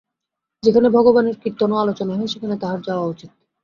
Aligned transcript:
যেখানে 0.63 0.87
ভগবানের 0.89 1.35
কীর্তন 1.41 1.69
ও 1.71 1.77
আলোচনা 1.77 2.13
হয়, 2.15 2.31
সেখানে 2.33 2.55
তাহার 2.61 2.79
যাওয়া 2.81 3.05
উচিত। 3.05 3.29